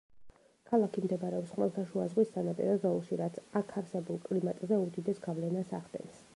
[0.69, 6.23] ქალაქი მდებარეობს ხმელთაშუა ზღვის სანაპირო ზოლში, რაც აქ არსებულ კლიმატზე უდიდეს გავლენას ახდენს.